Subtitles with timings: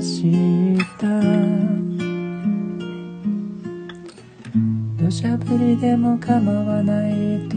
[0.00, 1.06] し走った。
[4.96, 7.56] 土砂降りでも構わないと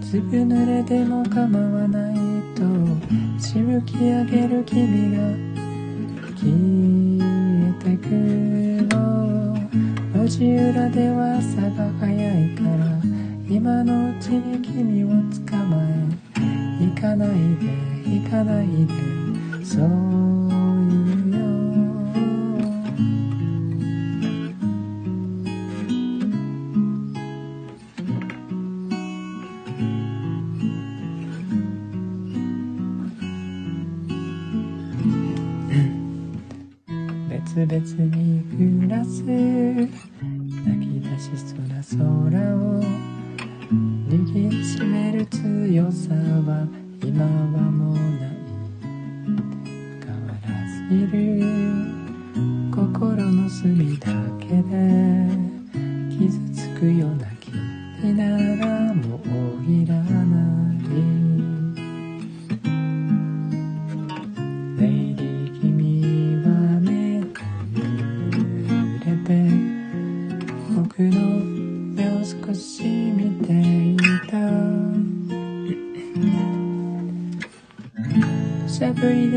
[0.00, 2.14] 粒濡れでも構わない
[2.54, 2.62] と
[3.40, 5.22] しぶき上げる君が
[6.36, 6.52] 消
[7.20, 8.08] えてく
[8.94, 9.56] の。
[10.14, 13.00] 路地裏では朝が早いから
[13.48, 15.08] 今のうちに君を
[15.48, 15.94] 捕まえ。
[16.80, 17.66] 行かないで
[18.04, 20.13] 行かないでそう
[37.74, 39.20] 別に暮らす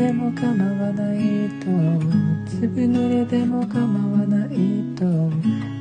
[0.08, 1.66] でも構わないと。
[2.48, 4.48] 粒濡れでも構わない
[4.96, 5.04] と。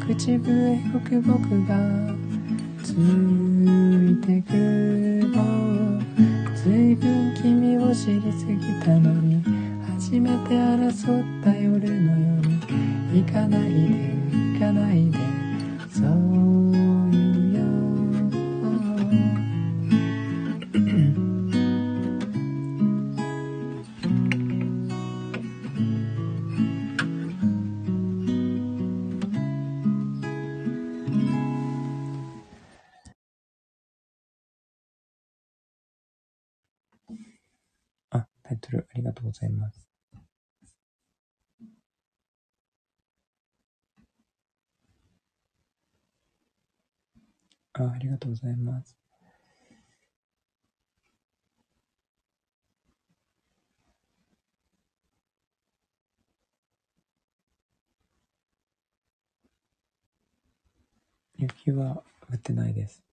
[0.05, 1.77] 口笛吹く僕が。
[39.17, 39.87] とうございます。
[47.73, 48.97] あ、ありがとうございます。
[61.37, 63.06] 雪は降ってないです。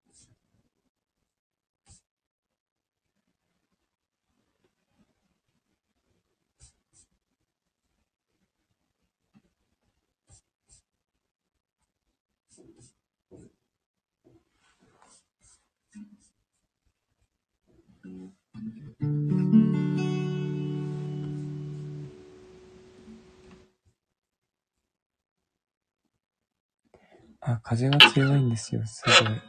[27.63, 29.41] 風が強いんですよ、すごい。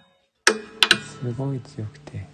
[1.02, 2.26] すごい強くて。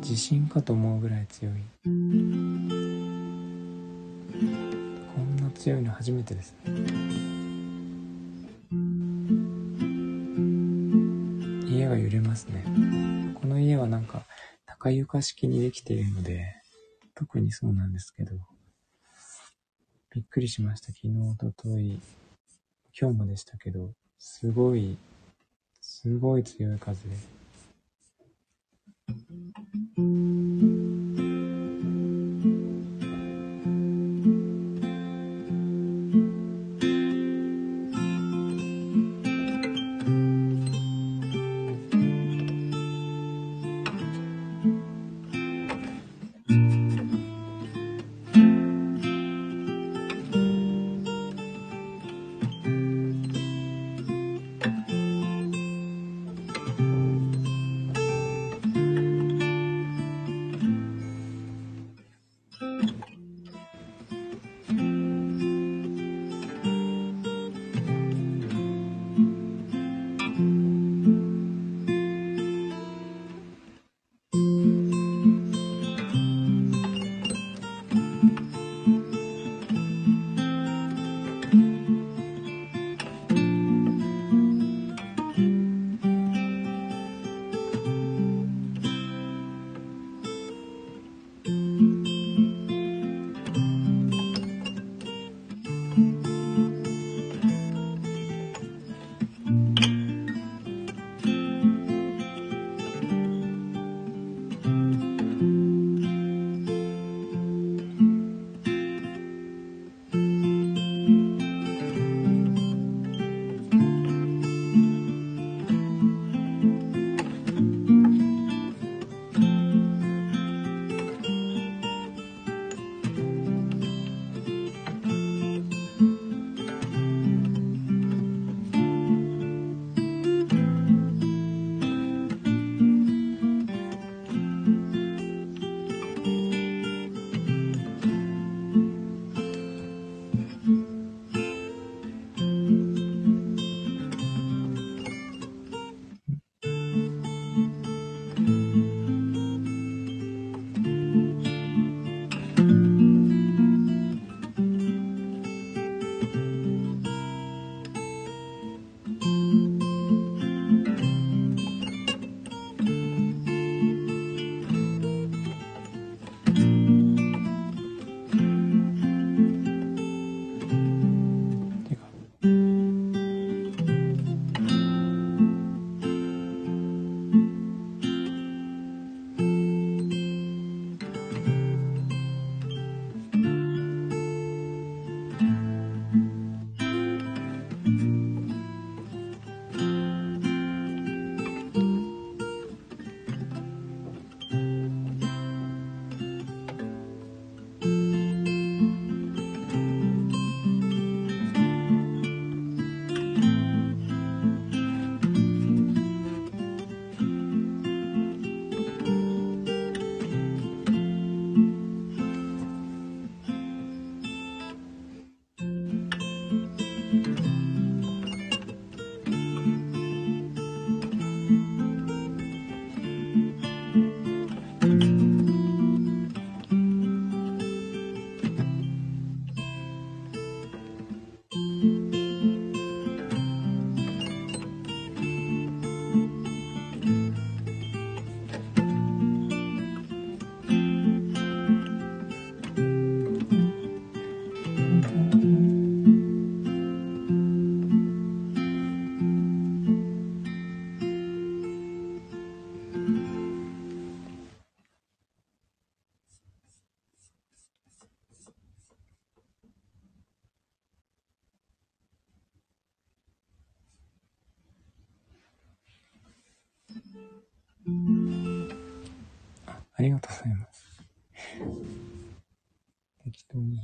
[0.00, 1.54] 地震かと思うぐらい強い。
[1.84, 2.66] こん
[5.36, 6.70] な強いの初めてですね。
[11.68, 12.64] 家が揺れますね。
[13.34, 14.24] この家はなんか
[14.66, 16.54] 高床式にできているので、
[17.14, 18.32] 特にそうなんですけど、
[20.12, 20.88] びっくりしました。
[20.88, 22.00] 昨日、おととい、
[22.98, 24.98] 今日もでしたけど、すごい、
[25.80, 27.39] すごい強い風で。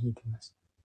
[0.09, 0.76] いてました。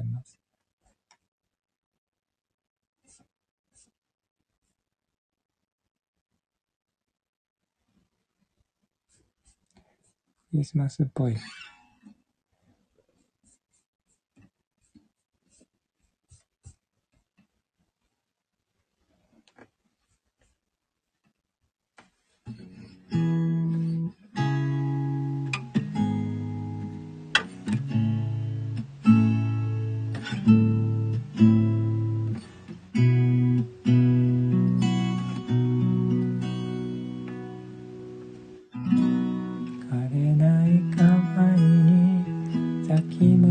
[0.00, 0.36] ざいます。
[10.50, 11.36] クリスマスっぽい。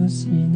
[0.09, 0.48] see.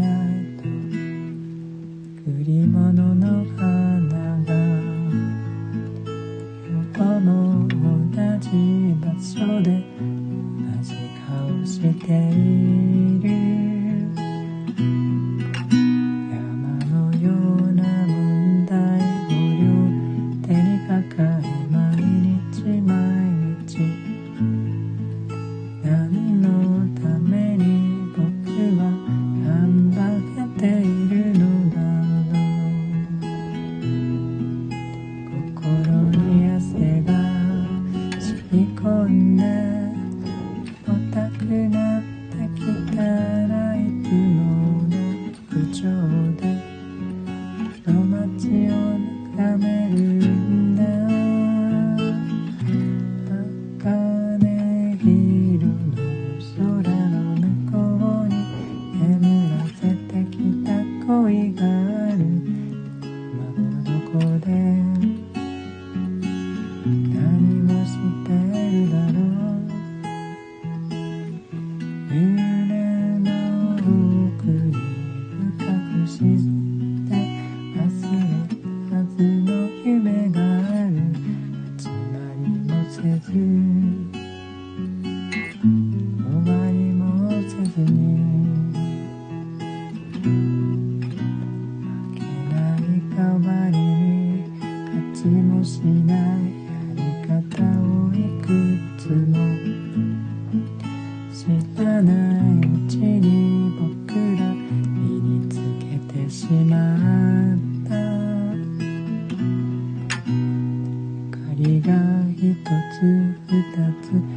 [112.92, 113.02] つ
[113.48, 113.62] 二
[114.02, 114.33] つ。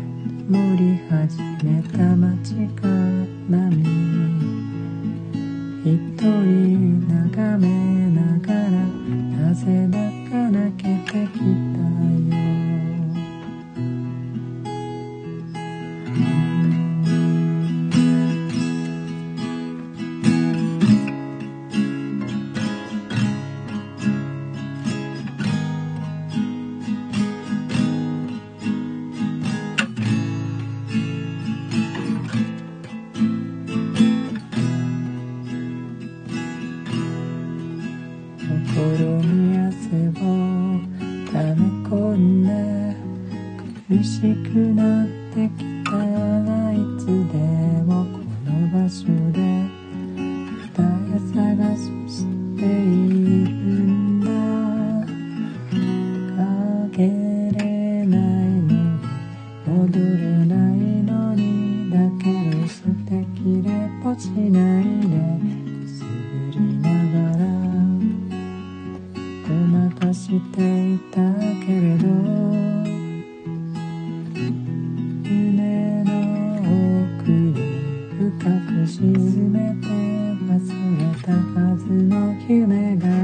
[38.76, 38.84] 心
[39.22, 39.72] に汗
[40.08, 40.20] を
[41.32, 42.52] 溜め込んで
[43.88, 44.26] 苦しく
[44.74, 45.75] なってきた。
[79.26, 80.54] 全て忘
[80.98, 83.15] れたはずの夢が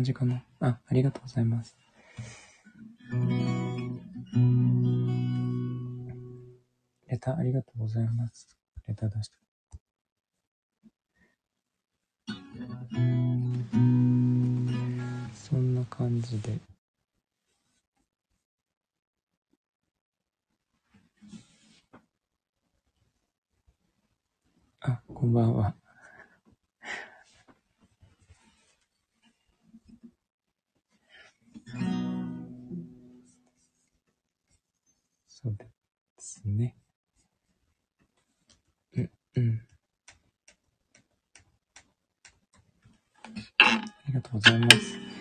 [0.00, 0.42] 感じかな。
[0.60, 1.76] あ、ありがとうございます。
[7.06, 8.56] レターありがとうございます。
[8.88, 9.36] レター出して。
[15.34, 16.58] そんな感じで。
[24.80, 25.79] あ、こんばんは。
[35.42, 35.66] そうで
[36.18, 36.76] すね。
[38.94, 39.62] うん、うん。
[43.58, 45.19] ありがとうございます。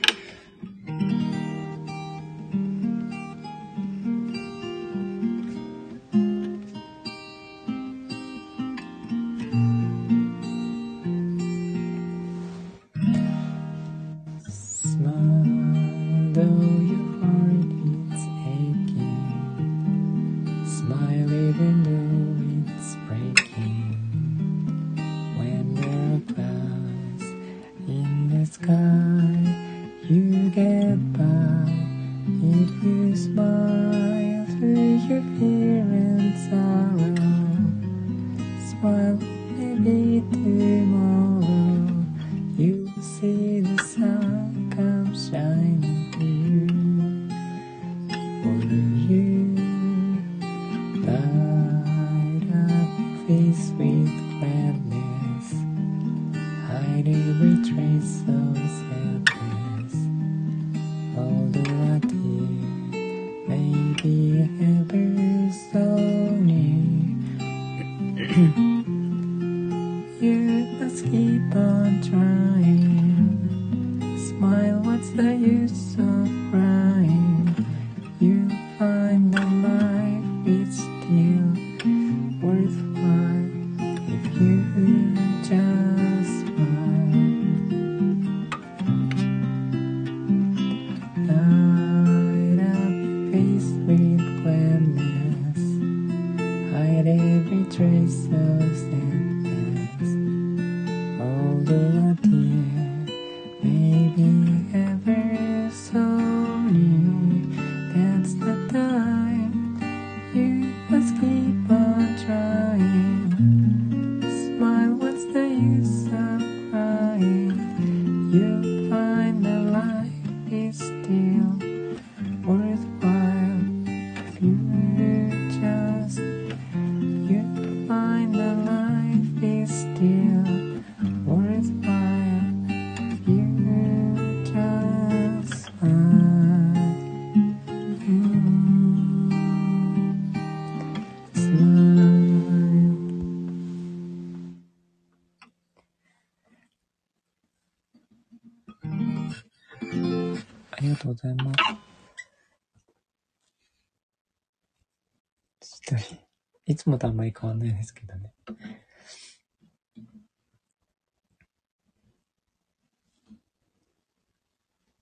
[156.79, 158.33] つもとあんまり変わんないですけどね。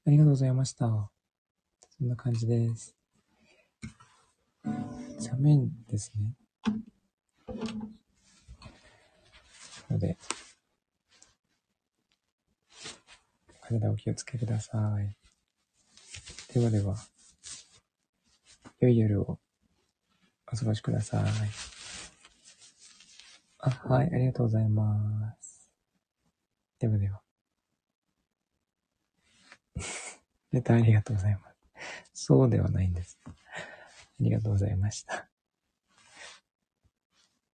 [0.08, 0.88] ありがとうございました。
[0.88, 2.96] そんな感じです。
[5.20, 6.34] 寒いんですね。
[9.88, 10.18] なので、
[13.62, 15.16] 体お気をつけください。
[16.56, 16.96] ではでは、
[18.80, 19.38] 良い夜を
[20.52, 21.67] お過ごしください。
[23.68, 25.70] あ、はい、ありがとうございます。
[26.80, 27.22] ではでは。
[30.52, 31.56] ネタありがとうございます。
[32.14, 33.20] そうではないんです。
[33.26, 33.32] あ
[34.20, 35.27] りがとうございました。